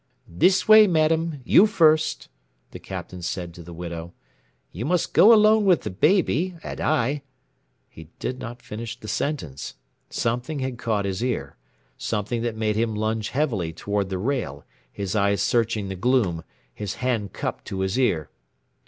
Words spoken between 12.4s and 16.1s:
that made him lunge heavily toward the rail, his eyes searching the